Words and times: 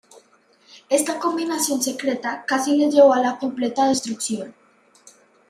Esta 0.89 1.19
combinación 1.19 1.79
secreta 1.83 2.43
casi 2.47 2.75
les 2.75 2.91
llevó 2.91 3.13
a 3.13 3.19
la 3.21 3.37
completa 3.37 3.87
destrucción. 3.87 4.55